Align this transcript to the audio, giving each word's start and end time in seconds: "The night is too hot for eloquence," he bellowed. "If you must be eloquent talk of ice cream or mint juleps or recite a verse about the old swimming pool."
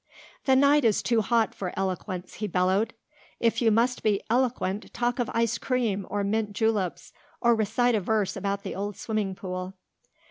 "The 0.45 0.55
night 0.55 0.83
is 0.83 1.03
too 1.03 1.21
hot 1.21 1.53
for 1.53 1.73
eloquence," 1.77 2.33
he 2.41 2.47
bellowed. 2.47 2.95
"If 3.39 3.61
you 3.61 3.69
must 3.69 4.01
be 4.01 4.19
eloquent 4.31 4.91
talk 4.95 5.19
of 5.19 5.29
ice 5.31 5.59
cream 5.59 6.07
or 6.09 6.23
mint 6.23 6.53
juleps 6.53 7.13
or 7.39 7.53
recite 7.53 7.93
a 7.93 8.01
verse 8.01 8.35
about 8.35 8.63
the 8.63 8.73
old 8.73 8.97
swimming 8.97 9.35
pool." 9.35 9.75